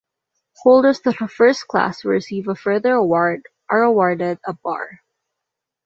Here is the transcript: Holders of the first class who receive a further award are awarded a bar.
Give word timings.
Holders 0.55 0.99
of 1.05 1.15
the 1.19 1.27
first 1.27 1.67
class 1.67 1.99
who 2.01 2.09
receive 2.09 2.47
a 2.47 2.55
further 2.55 2.93
award 2.95 3.43
are 3.69 3.83
awarded 3.83 4.39
a 4.43 4.53
bar. 4.53 5.01